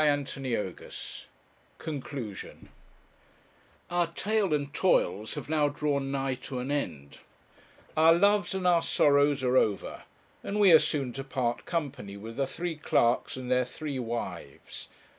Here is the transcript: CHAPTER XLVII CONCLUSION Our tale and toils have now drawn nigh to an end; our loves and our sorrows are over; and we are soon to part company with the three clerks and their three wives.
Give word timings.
CHAPTER 0.03 0.41
XLVII 0.41 0.89
CONCLUSION 1.77 2.69
Our 3.91 4.07
tale 4.07 4.51
and 4.51 4.73
toils 4.73 5.35
have 5.35 5.47
now 5.47 5.69
drawn 5.69 6.09
nigh 6.09 6.33
to 6.49 6.57
an 6.57 6.71
end; 6.71 7.19
our 7.95 8.11
loves 8.11 8.55
and 8.55 8.65
our 8.65 8.81
sorrows 8.81 9.43
are 9.43 9.57
over; 9.57 10.01
and 10.43 10.59
we 10.59 10.71
are 10.71 10.79
soon 10.79 11.13
to 11.13 11.23
part 11.23 11.65
company 11.67 12.17
with 12.17 12.37
the 12.37 12.47
three 12.47 12.77
clerks 12.77 13.37
and 13.37 13.51
their 13.51 13.63
three 13.63 13.99
wives. 13.99 14.87